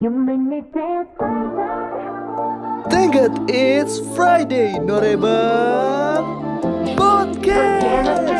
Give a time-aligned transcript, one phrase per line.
[0.00, 1.10] You make me dance
[2.86, 6.22] Thank God it's Friday, Norebang
[6.94, 8.30] Podcast.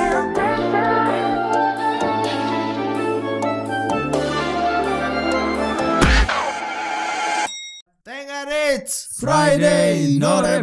[8.07, 10.63] Thank God it's Friday, Norebang.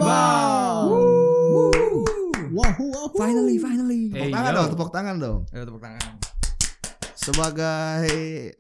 [0.96, 2.08] Wahoo,
[2.56, 3.12] wahoo.
[3.20, 4.16] Finally, finally.
[4.16, 5.40] Tepuk tangan dong, tepuk tangan dong.
[5.52, 6.25] Ayo tepuk tangan.
[7.26, 8.06] Sebagai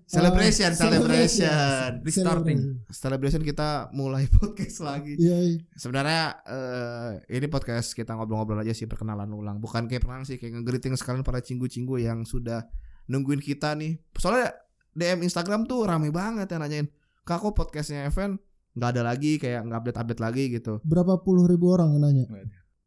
[0.09, 2.01] celebration, celebration.
[2.01, 2.59] Restarting.
[2.89, 5.13] Celebration kita mulai podcast lagi.
[5.21, 5.57] Iya, iya.
[5.77, 9.61] Sebenarnya eh, ini podcast kita ngobrol-ngobrol aja sih perkenalan ulang.
[9.61, 12.65] Bukan kayak perkenalan sih kayak ngegreeting sekalian para cinggu-cinggu yang sudah
[13.05, 14.01] nungguin kita nih.
[14.17, 14.57] Soalnya
[14.97, 16.87] DM Instagram tuh rame banget yang nanyain,
[17.21, 18.41] "Kak kok podcastnya Evan
[18.73, 22.25] nggak ada lagi kayak nggak update-update lagi gitu." Berapa puluh ribu orang yang nanya?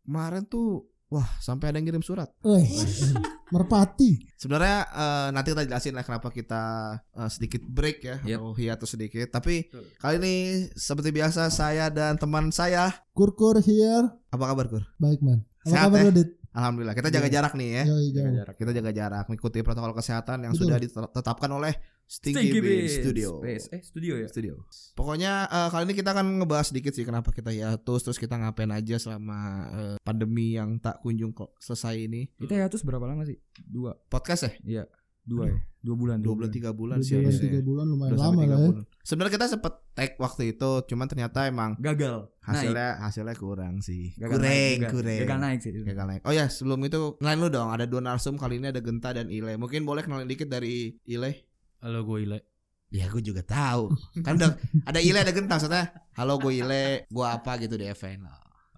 [0.03, 2.29] Kemarin tuh wah sampai ada yang ngirim surat.
[2.41, 2.65] Weh,
[3.49, 4.29] merpati.
[4.35, 6.63] Sebenarnya eh, nanti kita jelasin lah kenapa kita
[7.11, 8.39] eh, sedikit break ya Yep.
[8.39, 9.27] atau hiatus sedikit.
[9.29, 9.85] Tapi Betul.
[9.97, 10.35] kali ini
[10.73, 14.13] seperti biasa saya dan teman saya, Kurkur here.
[14.29, 14.85] apa kabar Kur?
[14.97, 15.43] Baik, man.
[15.59, 16.05] Apa Sehat, kabar ya?
[16.05, 16.31] lu, Dit?
[16.49, 17.35] Alhamdulillah kita jaga Iya.
[17.39, 17.85] jarak nih ya.
[17.85, 18.37] Yoi, Jaga jauh.
[18.41, 18.55] jarak.
[18.57, 20.65] kita jaga jarak mengikuti protokol kesehatan yang Betul.
[20.67, 21.75] sudah ditetapkan oleh
[22.09, 23.37] Stinky, Bean Studio.
[23.39, 23.69] Space.
[23.69, 24.27] Eh, studio ya?
[24.27, 24.65] Studio.
[24.97, 28.73] Pokoknya eh, kali ini kita akan ngebahas sedikit sih kenapa kita hiatus terus kita ngapain
[28.73, 29.39] aja selama
[29.71, 32.33] eh, pandemi yang tak kunjung kok selesai ini.
[32.33, 33.37] Kita ya terus berapa lama sih?
[33.61, 33.93] Dua.
[34.09, 34.53] Podcast ya?
[34.65, 34.85] Iya.
[35.29, 35.57] Dua ya.
[35.79, 36.19] Dua bulan.
[36.25, 37.45] Dua bulan tiga bulan Dua sih bulan, harusnya.
[37.45, 38.71] tiga bulan lumayan Dua lama lah ya.
[39.05, 42.17] Sebenarnya kita sempet tag waktu itu, cuman ternyata emang Gagal.
[42.41, 44.17] hasilnya hasilnya kurang sih.
[44.17, 45.19] Gagal kurang, naik kurang.
[45.23, 45.71] Gagal naik sih.
[45.71, 46.21] Gagal naik.
[46.25, 47.69] Oh ya, sebelum itu kenalin lu dong.
[47.69, 49.55] Ada dua narsum kali ini ada Genta dan Ile.
[49.55, 51.45] Mungkin boleh kenalin dikit dari Ile.
[51.85, 52.39] Halo gue Ile
[52.89, 53.93] Ya gue juga tahu.
[54.25, 55.93] kan udah ada Ile ada Genta maksudnya.
[56.17, 58.25] Halo gue Ile, gue apa gitu di event.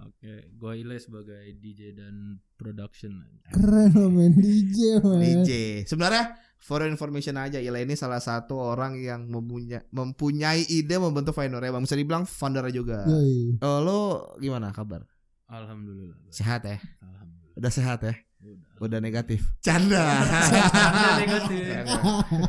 [0.00, 3.20] Oke Gue Ile sebagai DJ dan production
[3.52, 5.20] Keren lo main DJ, man.
[5.20, 5.82] DJ.
[5.84, 11.80] Sebenarnya for information aja Ile ini salah satu orang yang mempunyai mempunyai ide membentuk Vinoreba.
[11.80, 13.04] Bisa dibilang founder juga.
[13.08, 13.58] Yoi.
[13.64, 13.98] Oh, lo
[14.38, 15.04] gimana kabar?
[15.50, 16.32] Alhamdulillah baik.
[16.32, 16.78] Sehat ya?
[17.02, 18.14] Alhamdulillah Udah sehat ya?
[18.40, 19.44] Udah Udah negatif.
[19.60, 20.24] Canda.
[21.22, 21.84] negatif.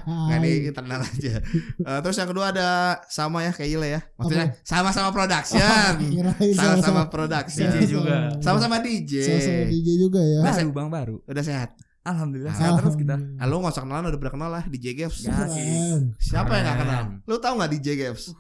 [0.07, 1.43] Nggak ini internal aja.
[1.75, 4.01] Eh, terus yang kedua ada sama ya kayak Ile ya.
[4.15, 5.59] Maksudnya sama-sama production.
[6.59, 7.67] Sama-sama production.
[7.67, 8.15] DJ juga.
[8.39, 9.13] Sama-sama DJ.
[9.19, 10.39] Sama-sama DJ juga ya.
[10.39, 11.15] Nah, Baru bang baru.
[11.27, 11.75] Udah sehat.
[12.01, 12.55] Alhamdulillah.
[12.55, 13.15] Sehat terus kita.
[13.37, 15.27] Ah, lu gak usah kenalan udah pernah kenal lah DJ Gaps.
[15.27, 16.15] Keren.
[16.17, 17.03] Siapa yang gak kenal?
[17.27, 18.31] Lu tahu gak DJ Gaps?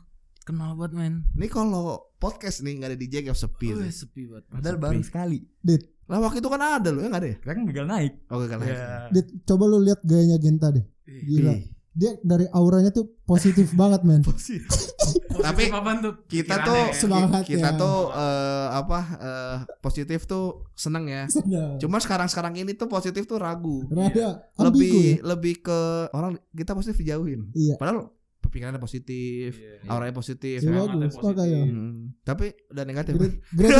[0.41, 3.69] Kenal banget men Ini kalau podcast nih gak ada DJ Gaps sepi.
[3.69, 3.85] Tuh.
[3.85, 4.81] sepi banget Padahal Sepi.
[4.81, 5.37] baru sekali.
[5.61, 7.35] Dit, Lah waktu itu kan ada lu ya gak ada ya?
[7.39, 8.13] Kita kan gagal naik.
[8.27, 8.99] Oh gagal Iya ya.
[9.09, 10.83] Dit, coba lu lihat gayanya Genta deh.
[11.07, 11.55] Gila.
[11.91, 14.19] Dia dari auranya tuh positif banget, men.
[15.31, 16.95] Tapi apaan tuh Kita tuh ya?
[16.95, 17.79] Semangat kita ya.
[17.79, 21.23] tuh eh, apa eh, positif tuh seneng ya.
[21.27, 21.79] Sedap.
[21.79, 23.87] Cuma sekarang-sekarang ini tuh positif tuh ragu.
[23.87, 25.23] Rada ambigu Lebih ya.
[25.25, 25.79] lebih ke
[26.11, 27.51] orang kita positif dijauhin.
[27.51, 27.75] Iya.
[27.75, 28.11] Padahal
[28.51, 29.87] pikirannya positif, Iya.
[29.87, 30.59] auranya positif.
[30.59, 30.83] Ya, ya.
[30.83, 31.71] bagus, positif.
[31.71, 33.15] Hmm, tapi udah negatif.
[33.15, 33.79] Great, great.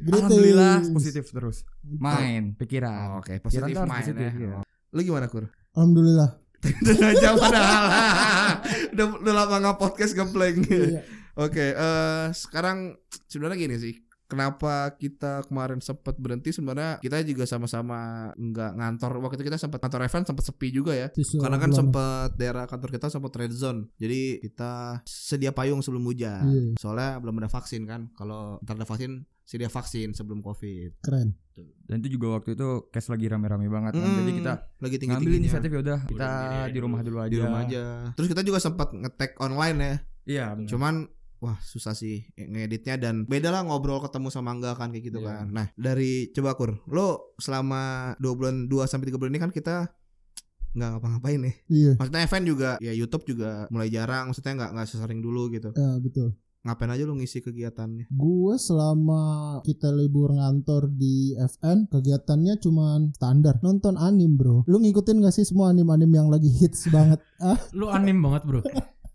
[0.00, 0.92] Great Alhamdulillah things.
[0.92, 1.56] positif terus.
[1.84, 2.96] Main pikiran.
[3.10, 4.32] Oh, Oke, Pikiran positif harus main positif, ya.
[4.32, 4.58] iya.
[4.90, 5.44] Lu gimana kur?
[5.72, 6.30] Alhamdulillah.
[6.82, 7.84] Udah aja padahal.
[8.92, 10.56] udah, udah lama nggak podcast ngeblank.
[10.66, 11.00] Iya.
[11.44, 12.96] Oke, eh sekarang
[13.26, 13.94] sebenarnya gini sih.
[14.24, 19.82] Kenapa kita kemarin sempat berhenti sebenarnya kita juga sama-sama nggak ngantor waktu itu kita sempat
[19.82, 23.50] ngantor event sempat sepi juga ya Sisa karena kan sempat daerah kantor kita sempat red
[23.50, 26.78] zone jadi kita sedia payung sebelum hujan Iya.
[26.78, 31.34] soalnya belum ada vaksin kan kalau ntar ada vaksin sedia vaksin sebelum covid keren.
[31.84, 33.92] Dan itu juga waktu itu cash lagi rame-rame banget.
[33.92, 34.06] kan.
[34.22, 36.30] Jadi kita lagi tinggi ngambil inisiatif ya udah kita
[36.70, 37.28] di rumah dulu aja.
[37.28, 37.82] di rumah aja
[38.14, 39.94] terus kita juga sempat ngetek online ya
[40.24, 40.44] Iya.
[40.54, 40.68] benar.
[40.70, 40.94] Cuman
[41.40, 45.28] wah susah sih ngeditnya dan beda lah ngobrol ketemu sama enggak kan kayak gitu Iya.
[45.34, 45.44] kan.
[45.50, 49.88] Nah, dari coba Kur, lo selama 2 bulan 2 sampai 3 bulan ini kan kita
[50.70, 51.54] nggak ngapa-ngapain nih.
[51.66, 51.92] Iya.
[51.98, 55.74] Maksudnya event juga ya YouTube juga mulai jarang, maksudnya nggak nggak sesering dulu gitu.
[55.74, 56.30] Ya, betul.
[56.60, 58.12] Ngapain aja lo ngisi kegiatannya?
[58.12, 59.22] Gue selama
[59.64, 64.68] kita libur ngantor di FN kegiatannya cuman standar nonton anim bro.
[64.68, 67.16] Lu ngikutin gak sih semua anim-anim yang lagi hits banget?
[67.40, 68.60] Ah, Lu anim banget bro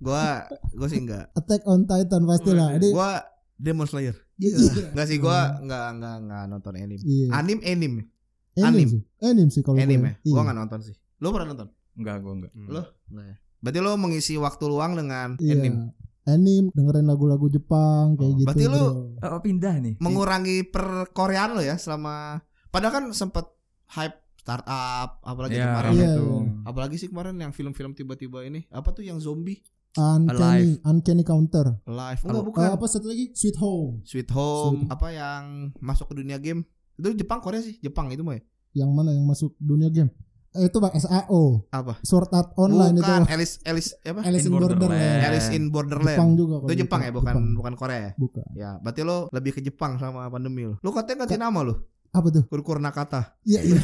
[0.02, 0.42] Gua
[0.74, 1.30] gua sih enggak.
[1.32, 2.74] Attack on Titan pastilah.
[2.74, 3.22] Ini Gua
[3.56, 4.18] Demon Slayer.
[4.36, 4.58] Iya.
[4.92, 6.98] Enggak sih gua enggak enggak enggak nonton anime.
[7.00, 7.28] Iya.
[7.32, 8.02] Anim anime.
[8.58, 8.88] Anim anim.
[8.90, 9.02] sih.
[9.22, 10.02] Anim sih kalau Anime.
[10.02, 10.10] gue.
[10.10, 10.14] ya?
[10.26, 10.42] Gua Iya.
[10.42, 10.96] enggak nonton sih.
[11.22, 11.68] Lo pernah nonton?
[11.94, 12.52] Enggak, gua enggak.
[12.58, 12.82] Lo?
[13.08, 13.36] Enggak ya.
[13.62, 15.54] Berarti lo mengisi waktu luang dengan Iya.
[15.56, 15.94] anime.
[16.26, 18.48] Anime dengerin lagu-lagu Jepang kayak Oh, gitu.
[18.48, 18.84] berarti lu
[19.20, 19.28] bro.
[19.28, 19.94] Oh, pindah nih.
[19.98, 23.46] mengurangi perkoreaan lo ya selama padahal kan sempet
[23.92, 26.28] hype startup apalagi Iya, kemarin Iya, itu.
[26.64, 29.62] apalagi sih kemarin yang film-film tiba-tiba ini apa tuh yang zombie
[29.96, 31.80] Uncanny, Uncanny Counter.
[31.84, 33.32] live enggak bukan apa satu lagi?
[33.32, 34.04] Sweet Home.
[34.04, 35.44] Sweet Home Sweet- apa yang
[35.80, 38.44] masuk ke dunia game itu Jepang Korea sih Jepang itu mah ya
[38.76, 40.12] Yang mana yang masuk dunia game?
[40.56, 42.00] Eh, itu bang SAO Apa?
[42.00, 44.24] Sword Art Online Bukan itu Alice Alice apa?
[44.24, 45.22] Alice in In Borderland Borderland.
[45.22, 46.16] Alice in Borderland.
[46.16, 47.08] Jepang juga Itu Jepang gitu.
[47.08, 47.46] ya, bukan Jepang.
[47.54, 48.12] bukan Korea ya?
[48.16, 50.80] bukan Ya, berarti lo lebih ke Jepang sama pandemi lo.
[50.80, 51.76] Lo katanya ganti nama lo,
[52.10, 53.36] apa tuh Kurkur Nakata.
[53.44, 53.76] iya iya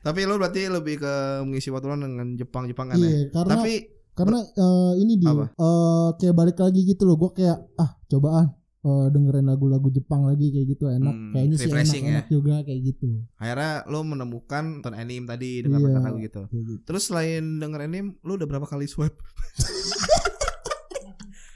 [0.00, 1.12] Tapi lo berarti lebih ke
[1.42, 3.04] mengisi waktu lo dengan Jepang-Jepangan ya.
[3.04, 3.72] iya karena Tapi
[4.10, 5.44] karena eh, ini dia Apa?
[5.50, 10.48] eh, kayak balik lagi gitu loh gue kayak ah cobaan eh, dengerin lagu-lagu Jepang lagi
[10.48, 14.94] kayak gitu enak Hmm, kayaknya sih refreshing enak-enak juga kayak gitu akhirnya lo menemukan nonton
[14.94, 16.00] anime tadi dengan Iya.
[16.00, 16.42] lagu gitu.
[16.48, 19.20] gitu Terus selain denger anime, lo udah berapa kali swipe?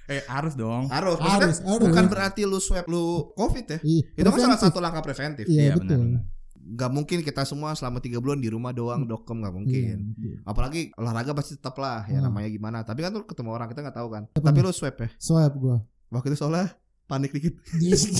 [0.04, 0.84] Eh harus dong.
[0.86, 3.78] Harus, maksudnya harus harus bukan berarti lu swipe lu covid ya.
[3.80, 5.48] Iya, Itu kan salah satu langkah preventif.
[5.48, 6.20] iya Iya, betul benar,
[6.66, 9.96] Gak mungkin kita semua selama tiga bulan di rumah doang dokem nggak Iya, mungkin.
[10.10, 10.36] betul.
[10.44, 12.28] Apalagi olahraga pasti tetap lah ya Hmm.
[12.28, 12.78] namanya gimana.
[12.80, 14.22] Tapi kan tuh ketemu orang kita nggak tahu kan.
[14.30, 14.62] Tapi nih?
[14.62, 15.08] lu swipe ya.
[15.16, 16.68] swipe gue Waktu itu soalnya
[17.04, 17.54] panik dikit.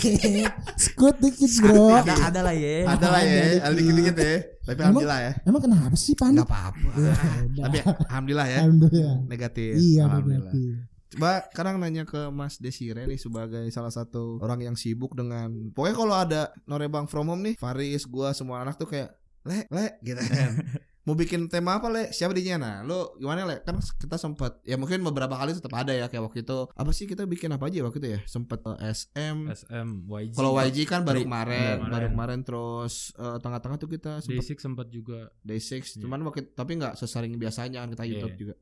[0.85, 2.85] Skut dikit bro Ada ada lah ya.
[2.87, 3.79] Ada lah ya, Ada ada dikit.
[3.81, 4.35] dikit-dikit ya.
[4.35, 5.33] Tapi Emang- alhamdulillah ya.
[5.45, 6.89] emang kenapa sih panik Nggak apa-apa.
[6.95, 7.15] Ya.
[7.63, 7.77] Tapi
[8.07, 8.59] alhamdulillah ya.
[8.61, 9.73] alhamdulillah Negatif.
[9.75, 10.53] iya alhamdulillah.
[10.53, 15.47] berarti Coba sekarang nanya ke Mas Desire nih sebagai salah satu orang yang sibuk dengan
[15.71, 19.15] pokoknya kalau ada norebang from home nih, Faris, gua semua anak tuh kayak
[19.45, 20.51] le le gitu kan.
[21.05, 22.09] Mau bikin tema apa le?
[22.11, 22.77] Siapa dinya nah?
[22.81, 23.61] Lo gimana le?
[23.61, 27.05] Kan kita sempat ya mungkin beberapa kali tetap ada ya kayak waktu itu apa sih
[27.05, 28.21] kita bikin apa aja waktu itu ya?
[28.25, 29.37] Sempat eh, SM.
[29.47, 31.93] SM YG Kalau YG kan baru Di- kemarin, kemarin.
[31.93, 36.01] baru kemarin terus eh, tengah-tengah tuh kita sempat Day6 sempat juga Day 6 Iya.
[36.01, 38.41] cuman waktu tapi nggak sesering biasanya kan kita YouTube Iya.
[38.41, 38.55] juga.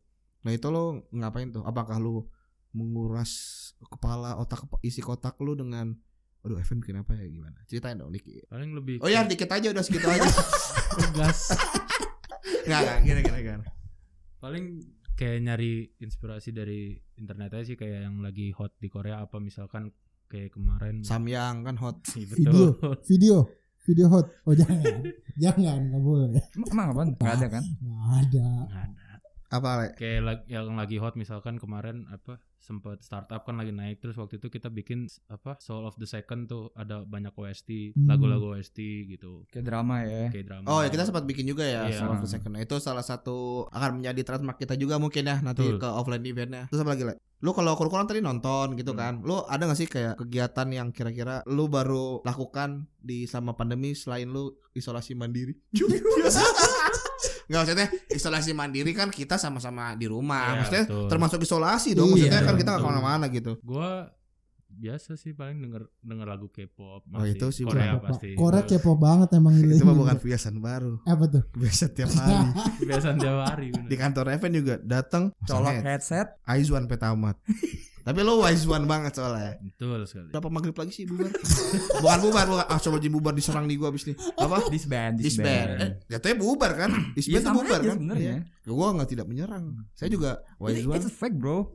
[0.43, 1.63] Nah itu lo ngapain tuh?
[1.63, 2.27] Apakah lo
[2.73, 3.31] menguras
[3.81, 5.95] kepala otak isi kotak lu dengan
[6.43, 7.55] Aduh Evan bikin apa ya gimana?
[7.65, 8.51] Ceritain dong dikit.
[8.51, 10.27] paling lebih Oh ya dikit aja udah segitu aja.
[11.15, 11.55] gas
[12.63, 13.65] Enggak enggak gini gini gini.
[14.39, 14.65] paling
[15.13, 19.95] kayak nyari inspirasi dari internet aja sih kayak yang lagi hot di Korea apa misalkan
[20.27, 22.03] kayak kemarin Samyang kan hot.
[22.17, 22.51] Iya, Video.
[22.51, 23.37] betul video
[23.83, 24.83] video hot oh jangan
[25.37, 27.09] jangan nggak boleh Emang, emang apaan?
[27.19, 27.63] Gak ada kan?
[27.63, 29.05] nggak ada Nggak ada.
[29.53, 29.87] Apa le?
[29.95, 34.47] kayak yang lagi hot misalkan kemarin apa sempat startup kan lagi naik terus waktu itu
[34.49, 38.07] kita bikin apa Soul of the Second tuh ada banyak OST Hmm.
[38.07, 38.79] lagu-lagu OST
[39.09, 40.31] gitu Kayak drama ya.
[40.31, 41.99] kayak drama Oh ya kita sempat bikin juga ya Iya.
[41.99, 42.55] Soul of the Second.
[42.57, 45.77] Itu salah satu akan menjadi trademark kita juga mungkin ya nanti Betul.
[45.77, 46.65] ke offline eventnya.
[46.67, 47.15] Terus apa lagi le?
[47.39, 49.01] Lu kalau kurang tadi nonton gitu Hmm.
[49.01, 49.13] kan.
[49.21, 54.27] Lu ada gak sih kayak kegiatan yang kira-kira lu baru lakukan di selama pandemi selain
[54.27, 55.59] lu isolasi mandiri?
[57.53, 60.41] Nggak maksudnya isolasi mandiri kan kita sama-sama di rumah.
[60.49, 61.07] Iya, maksudnya betul.
[61.07, 62.09] termasuk isolasi dong.
[62.09, 62.57] Iya, Maksudnya kan betul.
[62.57, 63.53] kita nggak ke mana-mana gitu.
[63.61, 64.09] gua
[64.73, 69.37] biasa sih paling denger denger lagu K-pop Oh, itu sih Korea pasti Korea kepo banget
[69.37, 70.97] emang ini Itu mah bukan kebiasaan baru.
[71.05, 72.49] apa tuh Biasa tiap hari.
[72.89, 73.85] biasa tiap hari bener.
[73.85, 76.27] di kantor event juga datang Colok colok headset.
[76.49, 77.37] Aizwan Petamat.
[78.03, 79.57] Tapi lo wise one banget soalnya.
[79.59, 81.31] betul sekali Berapa maghrib lagi sih bubar?
[81.97, 82.67] bukan bubar, bukan.
[82.67, 84.17] Ah coba jadi bubar diserang di gua abis nih.
[84.37, 84.67] Apa?
[84.75, 85.69] Disband, Disband.
[85.79, 86.91] Eh, jatuhnya bubar kan?
[86.91, 87.97] Iya Disband tuh sama bubar aja kan?
[87.97, 88.35] sebenarnya.
[88.43, 88.69] Iya.
[88.69, 89.65] Gua nggak tidak menyerang.
[89.93, 90.99] Saya juga wise Itu one.
[90.99, 91.71] it's fake bro.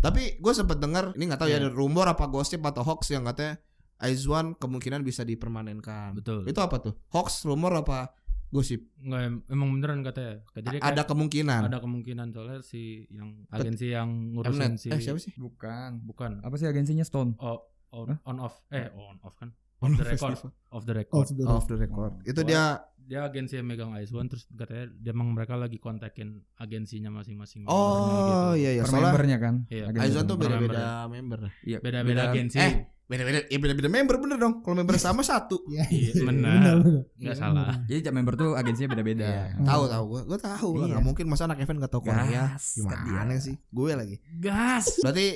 [0.00, 1.60] Tapi gue sempet dengar ini nggak tahu ya Iya.
[1.60, 3.60] ada rumor apa gosip atau hoax yang katanya
[3.98, 6.16] Aizwan kemungkinan bisa dipermanenkan.
[6.16, 6.96] betul Itu apa tuh?
[7.10, 8.08] Hoax, rumor apa
[8.50, 8.82] gosip?
[9.00, 11.60] nggak em- emang beneran katanya jadi ada kemungkinan.
[11.66, 14.76] ada kemungkinan soalnya si yang agensi yang ngurusin Mnet.
[14.76, 15.32] si Eh siapa sih?
[15.34, 16.02] Bukan.
[16.02, 17.38] bukan Apa sih agensinya Stone?
[17.38, 19.50] oh on, on off eh on off kan
[19.80, 20.36] On off the record
[20.68, 22.12] off the record off the Off the record.
[22.12, 22.28] Oh.
[22.28, 22.44] Itu Oh.
[22.44, 22.62] dia
[23.00, 27.64] dia agensi yang megang Ice One terus katanya dia emang mereka lagi kontakin agensinya masing-masing
[27.64, 29.54] Oh membernya iya iya per membernya kan.
[29.66, 29.84] Iya.
[29.88, 31.40] Agensi Aizwan tuh beda-beda member.
[31.64, 32.72] Iya, beda-beda agensi Eh,
[33.10, 34.62] beda-beda ya beda-beda member bener dong.
[34.62, 35.58] Kalau member sama satu.
[35.66, 36.54] Iya, Iya, benar.
[36.54, 36.76] benar,
[37.18, 37.86] nggak Iya, salah benar.
[37.90, 39.26] Jadi tiap member tuh agensinya beda-beda.
[39.26, 39.66] Iya.
[39.66, 40.20] Tahu tahu gua.
[40.24, 40.86] Gua tahu lah.
[40.86, 40.94] Iya.
[40.94, 42.54] Gak mungkin masa anak event gak tahu Korea.
[42.54, 43.42] Gas, Gimana dia.
[43.42, 43.54] sih?
[43.68, 44.16] Gue lagi.
[44.38, 45.26] gas Berarti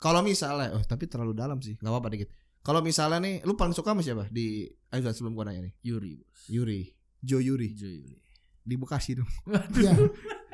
[0.00, 1.76] kalau misalnya, oh tapi terlalu dalam sih.
[1.76, 2.32] Gak apa-apa dikit.
[2.64, 5.72] Kalau misalnya nih, lu paling suka sama siapa di Aizwan sebelum gua nanya nih?
[5.84, 6.88] Yuri bos Yuri,
[7.20, 8.16] Jo Yuri Jo Yuri
[8.64, 9.28] di Bekasi dong.
[9.76, 9.92] Iya,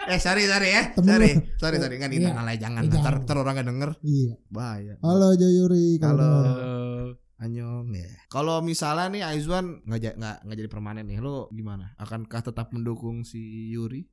[0.00, 1.40] Eh sorry sorry ya, Temen sorry lu.
[1.60, 2.32] sorry sorry kan Iya.
[2.32, 2.82] aja jangan.
[2.82, 3.22] Eh, Ntar jangan.
[3.22, 4.32] ntar orang gak denger iya.
[4.48, 4.94] bahaya.
[5.04, 7.20] Halo Joyuri kalau Halo.
[7.36, 8.08] Anyong ya.
[8.28, 11.92] Kalau misalnya nih Aizwan nggak nggak nggak jadi permanen nih, lu gimana?
[11.96, 14.04] Akankah tetap mendukung si Yuri?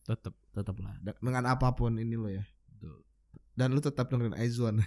[0.00, 0.98] tetep Tetap lah.
[0.98, 2.42] Dengan apa pun ini lo ya.
[2.74, 3.02] Betul.
[3.54, 4.82] Dan lu tetap dengerin Aizwan.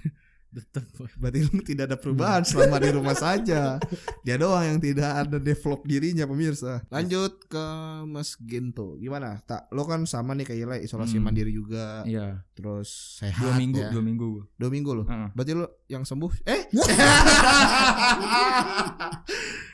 [1.18, 3.82] Berarti lu tidak ada perubahan selama di rumah saja.
[4.22, 6.86] Dia doang yang tidak ada develop dirinya pemirsa.
[6.88, 7.66] Lanjut ke
[8.06, 8.96] Mas Gento.
[8.96, 9.42] Gimana?
[9.42, 11.26] Tak, lo kan sama nih kayak Ila isolasi Hmm.
[11.26, 12.04] mandiri juga.
[12.04, 12.46] Iya.
[12.54, 13.90] Terus sehat Dua minggu, ya.
[13.90, 14.30] dua minggu.
[14.54, 15.04] Dua minggu lo.
[15.04, 15.30] Heeh.
[15.34, 16.62] Berarti lo yang sembuh Eh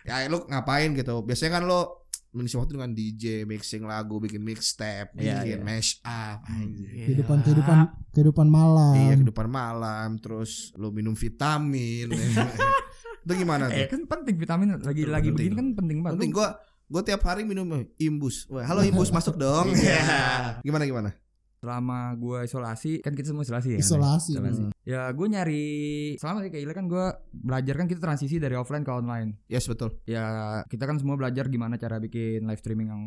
[0.02, 1.99] Ya lu ngapain gitu Biasanya kan lo
[2.30, 5.66] Mengisi waktu dengan DJ Mixing lagu Bikin mixtape Iya, Bikin iya.
[5.66, 7.78] mash up kehidupan kehidupan
[8.14, 8.94] kehidupan malam.
[8.94, 12.14] Iya kehidupan malam Terus lo minum vitamin
[13.26, 15.46] Itu gimana Eh tuh kan penting vitamin lagi Betul, lagi penting.
[15.50, 16.16] begini kan penting banget.
[16.18, 16.50] Penting Lu gua
[16.90, 17.70] Gue tiap hari minum
[18.02, 18.50] imbus.
[18.50, 19.70] Wah, halo imbus masuk dong.
[19.78, 20.58] Iya.
[20.66, 21.14] gimana gimana?
[21.60, 23.80] Selama gue isolasi kan kita semua isolasi ya.
[23.80, 24.32] Isolasi.
[24.34, 24.62] Isolasi.
[24.84, 25.66] Ya gue nyari
[26.16, 29.36] selama kayak Ile kan gue belajar kan kita transisi dari offline ke online.
[29.46, 30.00] Yes betul.
[30.08, 30.24] Ya
[30.66, 33.04] kita kan semua belajar gimana cara bikin live streaming yang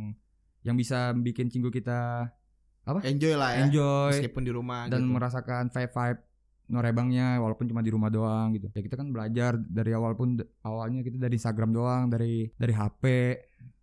[0.62, 2.28] yang bisa bikin cinggu kita
[3.02, 3.64] Enjoy lah ya.
[3.64, 5.14] enjoy Meskipun di rumah dan gitu.
[5.14, 6.20] merasakan vibe vibe
[6.66, 8.68] norebangnya walaupun cuma di rumah doang gitu.
[8.72, 13.04] Ya kita kan belajar dari awal pun awalnya kita dari Instagram doang, dari dari HP.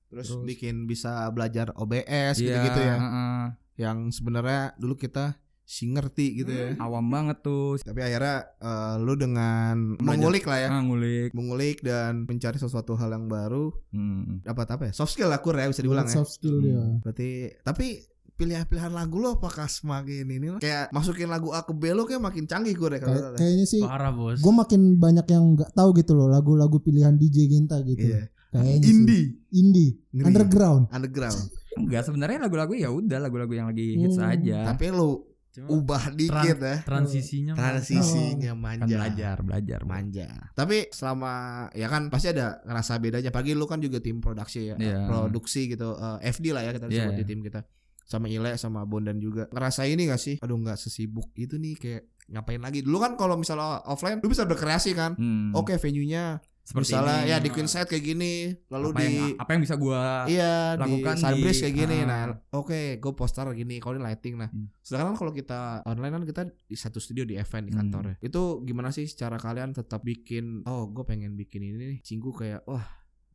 [0.10, 2.96] Terus, terus- bikin bisa belajar OBS Iya, gitu-gitu ya.
[2.98, 3.42] heeh.
[3.80, 6.70] Yang sebenarnya dulu kita si ngerti gitu ya.
[6.78, 7.78] Awam banget tuh.
[7.78, 10.70] Tapi akhirnya eh, lu dengan mengulik lah ya.
[10.70, 11.30] Ah, ngulik.
[11.32, 14.42] Mengulik dan mencari sesuatu hal yang baru Hmm.
[14.42, 14.94] dapat apa ya?
[14.94, 16.16] Soft skill lah kur ya bisa dibilang ya.
[16.16, 16.82] Soft skill dia.
[17.00, 17.30] Berarti
[17.62, 20.60] tapi pilihan-pilihan lagu lo apakah semakin ini lah?
[20.60, 23.66] Kayak masukin lagu A ke B lo kayak makin canggih gue deh kalau Kayak- kayaknya
[23.68, 24.40] sih Parah bos.
[24.40, 28.16] gue makin banyak yang nggak tahu gitu loh lagu-lagu pilihan DJ Ginta gitu.
[28.50, 28.90] Kayaknya sih.
[28.90, 30.26] Indie, Indie, Ngeri.
[30.26, 30.84] underground.
[30.90, 31.38] underground.
[31.80, 34.30] Enggak sebenarnya lagu-lagu ya udah lagu-lagu yang lagi hits Hmm.
[34.30, 34.58] aja.
[34.68, 36.78] Tapi lu Cuma ubah dikit ya.
[36.84, 38.96] transisinya Transisinya kan manja.
[38.96, 39.80] belajar, belajar.
[39.82, 39.90] Bro.
[39.90, 40.28] manja.
[40.54, 41.32] Tapi selama
[41.74, 43.30] ya kan pasti ada ngerasa bedanya.
[43.30, 45.06] Pagi lu kan juga tim produksi ya, Iya.
[45.06, 46.96] produksi gitu, eh, FD lah ya kita Iya.
[47.04, 47.66] sebut di tim kita.
[48.04, 49.46] Sama Ile sama Bondan juga.
[49.50, 50.36] Ngerasa ini gak sih?
[50.38, 52.82] Aduh nggak sesibuk itu nih kayak ngapain lagi.
[52.82, 55.14] Dulu kan kalau misalnya offline lu bisa berkreasi kan.
[55.14, 55.54] Hmm.
[55.54, 57.32] Oke, venue-nya Seperti misalnya ini.
[57.32, 58.34] ya di Queen Side kayak gini,
[58.68, 61.98] lalu apa di yang apa yang bisa gua Iya lakukan di Sunbridge di- kayak gini.
[61.98, 62.06] ah.
[62.06, 62.22] Nah,
[62.54, 64.48] oke, gue poster gini, kalau ini lighting nah.
[64.48, 64.70] Hmm.
[64.80, 67.80] Sedangkan kalau kita online kan kita di satu studio di event di Hmm.
[67.84, 68.16] kantor ya.
[68.22, 70.62] Itu gimana sih cara kalian tetap bikin?
[70.64, 72.00] Oh, gue pengen bikin ini nih.
[72.00, 72.86] Cinggu kayak wah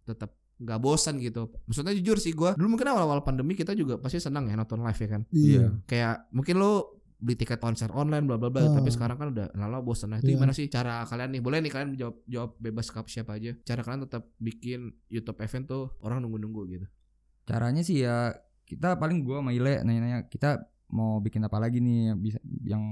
[0.01, 1.51] tetap nggak bosan gitu.
[1.65, 4.95] Maksudnya jujur sih gue dulu mungkin awal-awal pandemi kita juga pasti senang ya nonton live
[4.97, 5.23] ya kan.
[5.29, 5.67] Iya.
[5.85, 8.69] Kayak mungkin lo beli tiket konser online bla bla bla.
[8.69, 8.77] Oh.
[8.77, 10.37] tapi sekarang kan udah lama bosan nah itu Iya.
[10.37, 11.41] gimana sih cara kalian nih?
[11.41, 13.57] Boleh nih kalian jawab jawab bebas ke siapa aja.
[13.65, 16.87] Cara kalian tetap bikin YouTube event tuh orang nunggu nunggu gitu.
[17.49, 18.37] Caranya sih ya
[18.69, 22.85] kita paling gua sama Ile nanya-nanya kita mau bikin apa lagi nih yang bisa yang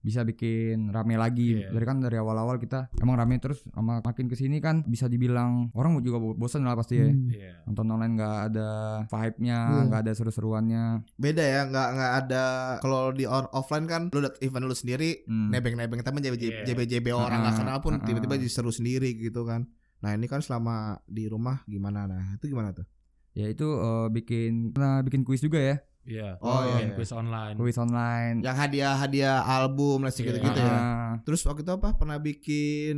[0.00, 1.70] bisa bikin rame lagi Iya.
[1.70, 5.70] dari kan dari awal-awal kita emang rame terus sama makin ke sini kan bisa dibilang
[5.72, 7.28] orang juga bo- bosan lah pasti ya Hmm.
[7.28, 7.52] Iya.
[7.64, 8.68] nonton online nggak ada
[9.06, 9.80] vibe-nya Iya.
[9.84, 10.82] nggak ada seru-seruannya
[11.14, 12.44] beda ya nggak nggak ada
[12.78, 15.50] kalau di on offline kan lu dat event lu sendiri Hmm.
[15.50, 16.62] nebeng-nebeng temen JB Iya.
[16.64, 18.38] JB JB orang nggak Ah, kenal pun ah, tiba-tiba ah.
[18.38, 19.66] jadi seru sendiri gitu kan
[19.98, 22.86] nah ini kan selama di rumah gimana nah itu gimana tuh
[23.34, 26.40] ya itu eh, bikin nah, bikin kuis juga ya Iya.
[26.40, 26.96] Oh, bikin iya.
[26.96, 27.54] quiz online.
[27.54, 30.24] kuis online yang hadiah hadiah album lah Iya.
[30.24, 32.96] gitu gitu ya Ah, terus waktu itu apa pernah bikin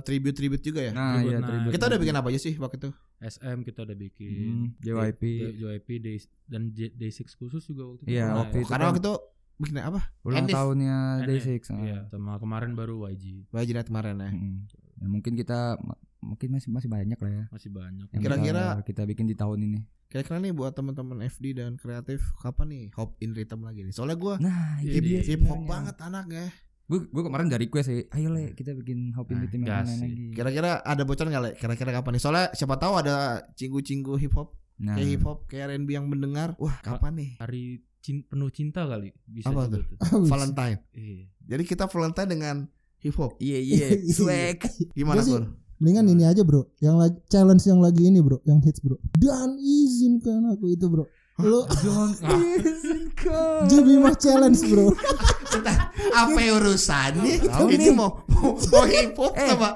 [0.00, 1.48] tribute tribute juga ya nah Tribute iya night.
[1.48, 4.34] tribute kita udah bikin apa aja sih waktu itu SM kita udah bikin.
[4.44, 5.22] Hmm, JYP.
[5.56, 8.10] JYP Day- dan J- Day6 khusus juga waktu itu.
[8.10, 9.14] Iya, Nah, waktu itu karena kan waktu itu
[9.54, 10.52] bikin apa ulang Enif.
[10.52, 11.28] tahunnya NF.
[11.30, 11.78] Day6 ah.
[11.80, 13.48] Iya, sama kemarin baru YG.
[13.48, 14.54] Wajinat kemarin ya Mm-mm.
[14.94, 15.80] Ya, mungkin kita
[16.26, 17.44] mungkin masih masih banyak lah ya.
[17.48, 18.06] Masih banyak.
[18.10, 19.80] Kira-kira- kita bikin di tahun ini.
[20.04, 24.14] kira-kira nih buat teman-teman FD dan kreatif kapan nih hop in rhythm lagi nih soalnya
[24.14, 26.54] gue Nah, Iya, hip, iya, hip hop banget anaknya
[26.84, 29.74] Gue gue kemarin dari request sih, ayo le kita bikin hopin Nah, di tim yang
[29.74, 30.06] gas lain sih.
[30.06, 30.26] lagi.
[30.32, 31.50] Kira-kira ada bocoran nggak Le?
[31.56, 32.22] Kira-kira kapan nih?
[32.22, 33.14] Soalnya siapa tahu ada
[33.54, 36.54] cinggu-cinggu hip hop, Nah, kayak hip hop, kayak R&B yang mendengar.
[36.56, 37.30] Wah, kapan nih?
[37.36, 37.62] Hari
[37.98, 39.82] cin- penuh cinta kali bisa Apa tuh?
[39.82, 39.98] tuh.
[40.30, 40.78] Valentine.
[40.92, 41.26] Iya.
[41.48, 42.56] Jadi kita Valentine dengan
[42.98, 43.34] hip hop.
[43.40, 44.62] iya iya, swag.
[44.92, 45.42] Gimana Kur?
[45.76, 49.56] Mendingan ini aja bro Yang lagi challenge yang lagi ini bro Yang hits bro Dan
[49.56, 51.04] izinkan aku itu bro
[51.36, 51.66] Lu
[52.62, 53.66] Izinkan.
[53.66, 54.94] Jebimah challenge bro
[56.14, 57.42] Apa urusannya?
[57.42, 59.48] Tahu Ini mau, mau, mau hip hop Eh.
[59.48, 59.70] sama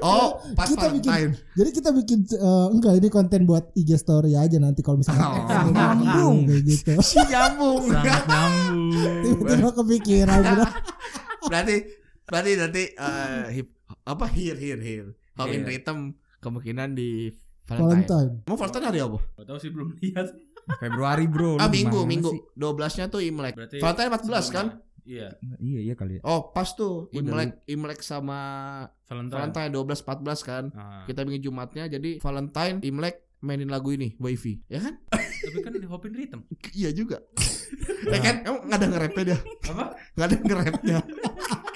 [0.00, 1.34] Oh, pas Kita bikin-.
[1.52, 5.70] Jadi kita bikin eh, Enggak ini konten buat IG story aja nanti Kalau misalnya Oh,
[5.70, 6.36] nyambung.
[6.44, 7.86] Kayak gitu Si nyambung.
[7.86, 9.22] Sangat nyambung.
[9.22, 10.66] Tiba-tiba kepikiran bro
[11.46, 11.76] berarti
[12.24, 13.70] berarti nanti eh, hip
[14.02, 15.14] apa here here here.
[15.36, 15.68] Hop in Iya.
[15.68, 15.98] rhythm
[16.38, 17.32] kemungkinan di
[17.66, 18.06] Valentine.
[18.06, 19.18] Valentine Mau Valentine hari apa?
[19.34, 20.26] Gak tahu sih belum lihat.
[20.76, 21.58] Februari bro.
[21.58, 22.30] Ah minggu minggu.
[22.30, 22.40] sih?
[22.54, 23.54] 12-nya tuh Imlek.
[23.54, 24.66] Berarti Valentine 14 kan?
[25.06, 25.28] Iya.
[25.56, 26.22] Iya iya kali ya.
[26.22, 28.38] Oh, pas tuh Imlek Imlek sama
[29.04, 29.50] Valentine.
[29.54, 30.64] Valentine 12 14 kan.
[30.72, 31.06] Ah.
[31.06, 34.66] Kita bikin Jumatnya jadi Valentine Imlek mainin lagu ini Wavy.
[34.66, 34.94] Ya kan?
[35.12, 36.42] Tapi kan di Hopin Rhythm.
[36.72, 37.22] iya juga.
[38.12, 38.42] ya kan?
[38.42, 39.38] Emang enggak ada nge-rapnya dia.
[39.70, 39.84] Apa?
[40.14, 40.98] Enggak ada nge-rapnya.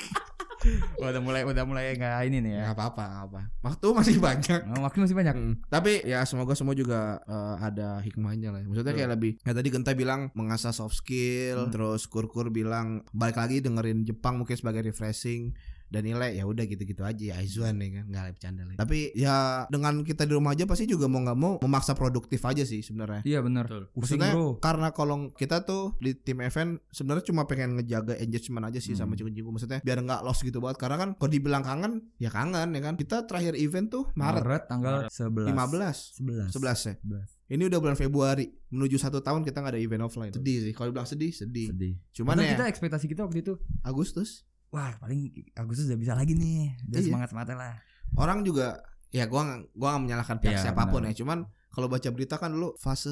[1.00, 2.62] Udah mulai udah mulai nggak ini nih ya.
[2.68, 3.40] Enggak apa-apa, nggak apa.
[3.64, 4.60] Waktu masih banyak.
[4.68, 5.34] Oh, waktu masih banyak.
[5.36, 5.54] Mm.
[5.72, 8.60] Tapi ya semoga semua juga eh, ada hikmahnya lah.
[8.68, 9.32] Maksudnya kayak lebih.
[9.40, 14.56] Ya tadi Genta bilang mengasah soft skill, terus Kurkur bilang balik lagi dengerin Jepang mungkin
[14.56, 15.56] sebagai refreshing
[15.90, 18.78] Danile ya udah gitu-gitu aja ya Aizwan ya kan nggak bercanda lagi.
[18.78, 22.62] Tapi ya dengan kita di rumah aja pasti juga mau nggak mau memaksa produktif aja
[22.62, 23.20] sih sebenarnya.
[23.22, 23.66] Iya benar.
[23.92, 24.56] Maksudnya bro.
[24.56, 29.10] karena kalau kita tuh di tim event sebenarnya cuma pengen ngejaga engagement aja sih sama
[29.10, 29.18] Hmm.
[29.18, 32.80] cinggu-cinggu maksudnya biar nggak lost gitu banget karena kan kalau dibilang kangen ya kangen ya
[32.80, 35.50] kan kita terakhir event tuh Maret, Maret tanggal 11.
[35.50, 36.54] 15 11.
[36.54, 37.50] 11 ya 11.
[37.50, 40.88] ini udah bulan Februari menuju satu tahun kita nggak ada event offline sedih sih kalau
[40.88, 41.94] dibilang sedih sedih Sedih.
[42.12, 46.74] cuman ya kita ekspektasi kita waktu itu Agustus wah paling Agustus udah bisa lagi nih.
[46.84, 47.06] Udah Iya.
[47.06, 47.74] semangat semangat lah.
[48.12, 51.10] orang juga ya gua gua nggak menyalahkan pihak Iya, siapa pun benar.
[51.10, 53.10] ya cuman kalau baca berita kan dulu fase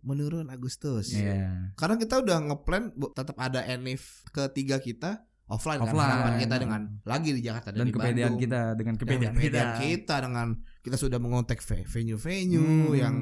[0.00, 1.72] menurun Agustus Iya.
[1.74, 6.08] Karena kita udah ngeplan tetap ada enif ketiga kita offline, kan Offline.
[6.08, 8.38] harapan kita dengan lagi di Jakarta Dan di kepedean Bandung.
[8.38, 9.80] kita dengan Dan kepedean kepedean kita.
[9.82, 10.46] kita dengan
[10.80, 12.94] kita sudah mengontak ve- venue-venue Hmm.
[12.94, 13.14] yang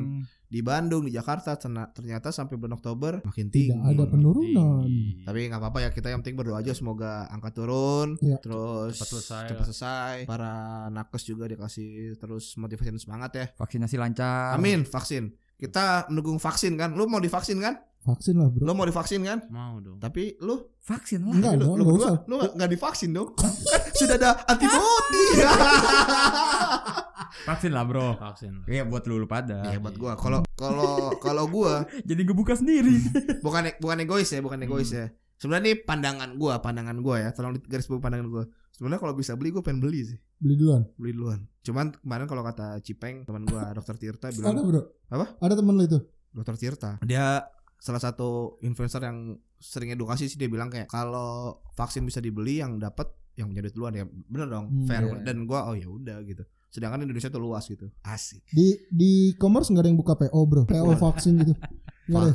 [0.49, 3.85] di Bandung di Jakarta ternyata sampai bulan Oktober makin Tidak tinggi.
[3.87, 4.81] ada penurunan.
[4.81, 5.21] Tinggi.
[5.23, 8.37] Tapi nggak apa-apa ya kita yang penting berdoa aja semoga angka turun Ya.
[8.39, 10.15] terus Cepat selesai cepat selesai.
[10.25, 10.53] Para
[10.89, 13.47] nakes juga dikasih terus motivasi dan semangat ya.
[13.55, 14.55] vaksinasi lancar.
[14.55, 15.31] Amin vaksin.
[15.55, 16.93] Kita mendukung vaksin kan.
[16.93, 17.77] Lu mau divaksin kan?
[18.01, 18.63] Vaksin lah bro.
[18.63, 19.45] Lu mau divaksin kan?
[19.49, 19.99] Mau dong.
[19.99, 21.35] Tapi lu Vaksin lah.
[21.35, 21.85] Enggak lu, nggak
[22.25, 23.53] lu nggak- nggak divaksin dong kan
[23.93, 25.25] sudah ada antibody
[27.45, 28.15] Vaksin lah bro.
[28.15, 28.65] Vaksin.
[28.65, 29.67] Iya buat lu, lu pada.
[29.67, 32.97] Iya buat gua kalau kalau kalau gua Jadi ngebuka sendiri.
[33.45, 37.55] bukan bukan egois ya bukan egois ya sebenarnya ini pandangan gua pandangan gua ya tolong
[37.63, 40.83] garis bawah pandangan gua sebenarnya kalau bisa beli gua pengen beli sih Beli duluan.
[40.95, 44.83] beli duluan cuman kemarin kalau kata Cipeng teman gua dokter Tirta Ada bilang bro.
[45.09, 45.39] Apa?
[45.39, 45.99] Ada temen lu itu.
[46.29, 52.03] dokter Tirta dia salah satu influencer yang sering edukasi sih dia bilang kayak kalau vaksin
[52.03, 55.23] bisa dibeli yang dapat yang punya duit duluan ya bener dong Hmm, fair iya.
[55.23, 59.73] dan gua oh ya udah gitu sedangkan Indonesia tuh luas gitu asik Di di e-commerce
[59.73, 60.63] nggak ada yang buka PO bro.
[60.69, 61.55] PO vaksin gitu.
[62.09, 62.33] Nggak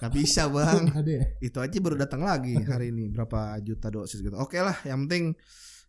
[0.00, 0.08] ada.
[0.08, 1.24] bisa bang ada ya.
[1.44, 5.36] itu aja baru datang lagi hari ini berapa juta dosis gitu oke lah yang penting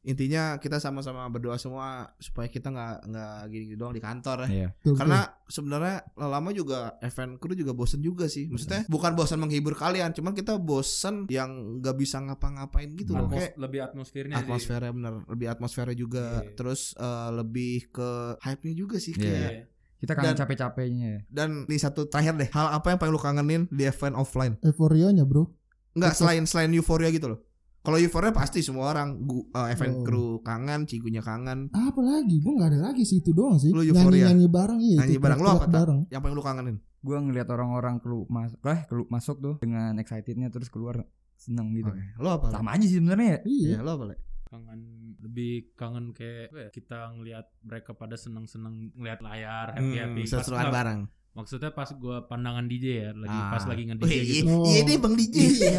[0.04, 4.68] intinya kita sama-sama berdoa semua supaya kita nggak nggak gini doang di kantor ya Iya.
[4.94, 10.12] Karena sebenarnya lama juga event kru juga bosen juga sih maksudnya bukan bosan menghibur kalian
[10.12, 14.44] cuman kita bosen yang nggak bisa ngapa-ngapain gitu loh kayak lebih atmosfernya sih.
[14.44, 16.52] atmosfernya bener lebih atmosfernya juga Iya.
[16.54, 19.24] terus eh, lebih ke hype-nya juga sih Iya.
[19.24, 19.64] kayak Iya.
[19.96, 21.20] Kita kangen Dan- capek-capeknya ya.
[21.32, 24.60] dan di satu terakhir deh hal apa yang paling lu kangenin di event offline.
[24.60, 25.48] Euforianya bro.
[25.96, 27.40] Enggak selain selain euforia gitu loh.
[27.84, 30.04] Kalau euforia pasti semua orang gu, eh, event Oh.
[30.08, 31.68] kru kangen, cigunya kangen.
[31.76, 32.40] Apa lagi?
[32.40, 33.76] Gue nggak ada lagi sih itu doang sih.
[33.76, 34.32] Lu euforia.
[34.32, 34.98] Nyanyi nyanyi bareng iya.
[35.04, 35.40] Nyanyi itu, bareng.
[35.44, 36.00] Lu apa, bareng.
[36.08, 36.78] Yang paling lu kangenin.
[37.04, 41.04] Gua ngelihat orang-orang kelu mas eh kelu masuk tuh dengan excitednya terus keluar
[41.36, 41.92] seneng gitu.
[41.92, 42.04] Oke.
[42.24, 42.48] Lu apa?
[42.56, 43.40] Sama aja sih sebenarnya ya.
[43.44, 43.68] Iya.
[43.68, 44.04] Iya, lu apa?
[44.08, 44.16] Le?
[44.54, 44.82] kangen
[45.18, 50.70] lebih kangen kayak ya, kita ngelihat mereka pada seneng-seneng ngelihat layar happy happy Hmm, seru-seruan
[50.70, 51.02] bareng.
[51.34, 53.50] Maksudnya pas gua pandangan DJ ya lagi Ah.
[53.50, 54.66] pas lagi nge DJ Wih, gitu iya, Oh.
[54.68, 55.36] iya deh Bang DJ.
[55.36, 55.78] Iya.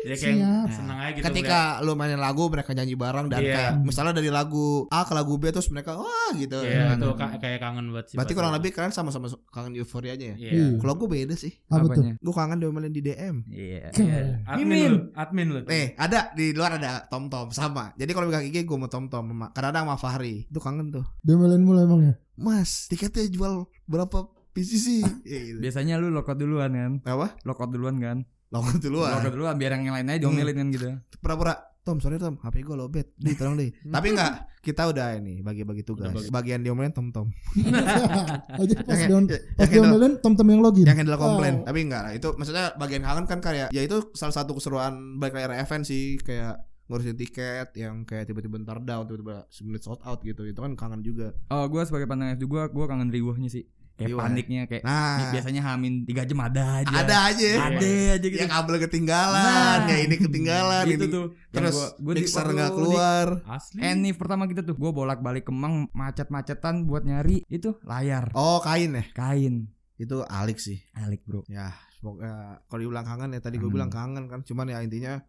[0.00, 0.68] jadi kayak Siap.
[0.72, 3.52] seneng aja gitu Ketika lu mainin lagu mereka nyanyi bareng dan Iya.
[3.52, 6.58] kayak misalnya dari lagu A ke lagu B terus mereka wah gitu.
[6.58, 6.96] Iya, ya kan?
[6.96, 10.36] itu ka- kayak kangen banget sih Berarti kurang lebih kalian sama-sama kangen euforianya ya.
[10.36, 10.50] Iya.
[10.50, 10.66] Iya.
[10.76, 11.52] Kalau gue beda sih.
[11.66, 12.02] Apa tuh?
[12.12, 13.36] Gue kangen diomelin di DM.
[13.46, 13.92] Iya.
[14.00, 14.42] Iya.
[14.44, 14.90] Admin Mimin.
[14.90, 15.60] lu, admin lu.
[15.68, 17.94] Eh, ada di luar ada Tom Tom sama.
[17.94, 20.50] Jadi kalau megang IG gue mau Tom Tom sama kadang-kadang sama Fahri.
[20.50, 21.04] Itu kangen tuh.
[21.20, 22.18] Demelin mulu emangnya.
[22.34, 23.52] Mas, tiketnya jual
[23.84, 24.86] berapa PCC?
[25.22, 25.58] Ya, gitu.
[25.58, 26.92] Biasanya lu lockout duluan kan.
[27.02, 27.38] Apa?
[27.42, 28.26] Lockout duluan kan.
[28.50, 29.14] Login duluan.
[29.14, 30.86] Lockout duluan biar yang lain aja diomelin kan gitu.
[31.18, 31.54] Pura-pura.
[31.80, 33.08] Tom, sorry Tom, HP gue lobet.
[33.16, 33.72] Di tolong deh.
[33.94, 36.12] Tapi enggak, kita udah ini bagi-bagi tugas.
[36.12, 37.32] Bagi- Bagian diomelin Tom Tom.
[38.60, 40.84] Aja pas Yang- pas diomelin tom-tom yang login.
[40.84, 41.62] yang handle komplain.
[41.62, 41.66] Oh.
[41.66, 45.34] Tapi enggak lah, itu maksudnya bagian kangen kan kayak ya itu salah satu keseruan balik
[45.34, 46.60] layar event sih kayak
[46.90, 50.42] ngurusin tiket yang kayak tiba-tiba ntar down, tiba-tiba semenit sold out gitu.
[50.44, 51.32] Itu kan kangen juga.
[51.48, 53.64] Oh, gua sebagai pandangan itu gua gua kangen riuhnya sih.
[54.00, 54.16] Kayak ya?
[54.16, 56.94] paniknya kayak Nah, biasanya hamin 3 jam ada aja.
[56.96, 57.50] ada aja.
[57.68, 58.34] Ada aja gitu.
[58.34, 59.44] Ya kabel ketinggalan,
[59.78, 61.24] Nah, ya ini ketinggalan, gitu ini tuh.
[61.30, 63.26] Yang terus gua, gua di- mixer nggak di- keluar.
[63.44, 63.78] Asli.
[63.82, 69.04] Enif pertama kita tuh, gua bolak-balik Kemang macet-macetan buat nyari itu layar Oh kain ya,
[69.12, 69.68] kain.
[69.94, 70.80] itu alik sih.
[70.94, 71.44] Alik bro.
[71.46, 73.76] Ya semoga kalau diulang kangen ya tadi gue Kangen.
[73.76, 75.20] bilang kangen kan, cuman ya intinya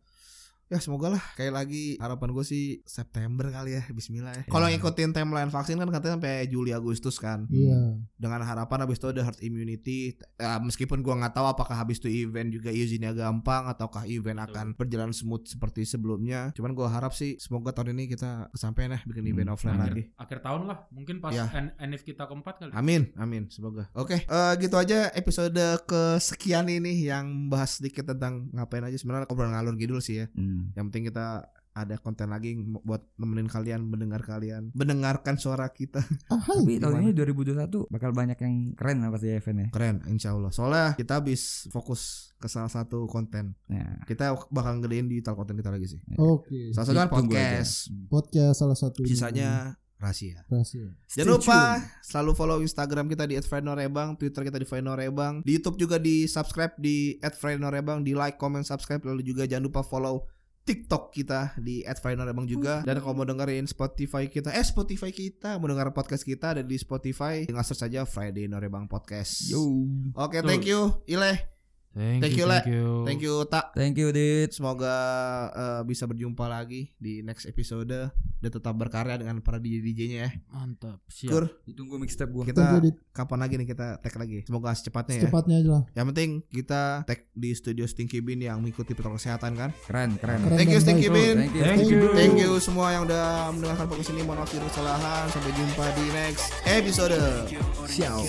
[0.71, 4.43] ya semoga lah kayak lagi harapan gue sih September kali ya Bismillah ya.
[4.47, 4.73] Kalau Ya.
[4.73, 7.43] ngikutin timeline vaksin kan katanya sampai Juli Agustus kan.
[7.45, 7.99] Iya.
[8.15, 10.15] Dengan harapan habis itu ada herd immunity.
[10.33, 14.71] Ya, meskipun gua nggak tahu apakah habis itu event juga izinnya gampang ataukah event akan
[14.73, 16.53] berjalan smooth seperti sebelumnya.
[16.53, 19.85] Cuman gua harap sih semoga tahun ini kita kesampaian ya bikin event Hmm, offline amin.
[19.85, 20.03] lagi.
[20.15, 21.51] akhir tahun lah mungkin pas Ya.
[21.51, 23.91] N- NF kita keempat kali Amin, amin, semoga.
[23.91, 29.51] Oke, eh, gitu aja episode kesekian ini yang bahas sedikit tentang ngapain aja sebenarnya obrolan
[29.51, 30.27] ngalur gidul sih ya.
[30.31, 30.60] Hmm.
[30.77, 31.25] Yang penting kita
[31.71, 36.03] ada konten lagi buat nemenin kalian mendengar kalian mendengarkan suara kita.
[36.27, 36.67] Hai.
[36.67, 39.67] Tapi tahun ini 2021 bakal banyak yang keren lah pasti event ya.
[39.71, 43.55] keren insya Allah soalnya kita habis fokus ke salah satu konten.
[43.71, 46.01] Nah, kita bakal gedein digital konten kita lagi sih.
[46.19, 46.75] Oke.
[46.75, 47.73] salah satu kan podcast.
[48.11, 49.05] Podcast salah satu.
[49.07, 50.41] Sisanya rahasia.
[50.49, 50.91] Rahasia.
[51.13, 51.59] Jangan lupa
[52.01, 56.73] selalu follow Instagram kita di @frenorebang, Twitter kita di frenorebang, di YouTube juga di subscribe
[56.81, 60.25] di @frenorebang, di like, comment, subscribe, lalu juga jangan lupa follow
[60.71, 65.67] TikTok kita di @frenorebang juga dan kalau mau dengerin Spotify kita eh Spotify kita mau
[65.67, 69.51] denger podcast kita ada di Spotify tinggal search saja Friday Norebang Podcast.
[69.51, 69.83] Yo.
[70.15, 71.60] Oke, thank you Ileh.
[71.91, 72.55] Thank, Thank you, you, Le.
[72.55, 72.87] thank you.
[73.03, 73.65] Thank you Tak.
[73.75, 74.55] Thank you, Dit.
[74.55, 74.95] Semoga
[75.51, 77.91] eh, bisa berjumpa lagi di next episode
[78.41, 80.29] dan tetap berkarya dengan para DJ-DJ-nya ya.
[80.55, 81.03] Mantap.
[81.11, 81.27] Siap.
[81.27, 82.47] Kur, Ditunggu mixtape gua.
[82.47, 84.47] kita Tunggu, kapan lagi nih kita tag lagi?
[84.47, 85.21] Semoga secepatnya ya.
[85.27, 85.83] Secepatnya aja lah.
[85.91, 89.69] Yang penting kita tag di studio Stinky Bean yang mengikuti protokol kesehatan kan.
[89.83, 90.47] Keren, keren.
[90.47, 91.11] Keren Thank you Stinky.
[91.11, 91.43] Bean.
[91.43, 91.63] Thank you.
[91.67, 91.99] Thank you.
[92.15, 94.23] Thank you semua yang udah mendengarkan podcast ini.
[94.23, 95.23] Mohon maaf jika ada kesalahan.
[95.27, 97.19] Sampai jumpa di next episode.
[97.91, 98.23] Ciao.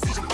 [0.00, 0.29] The